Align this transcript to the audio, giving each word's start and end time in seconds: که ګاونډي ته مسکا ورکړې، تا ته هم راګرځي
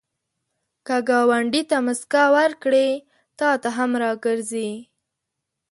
که 0.87 0.97
ګاونډي 1.09 1.61
ته 1.69 1.77
مسکا 1.85 2.23
ورکړې، 2.37 2.89
تا 3.39 3.49
ته 3.61 3.69
هم 3.77 3.91
راګرځي 4.03 4.71